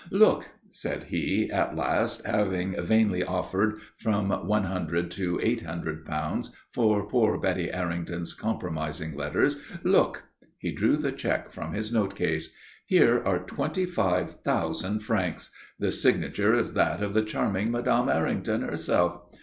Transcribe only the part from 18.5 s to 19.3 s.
herself.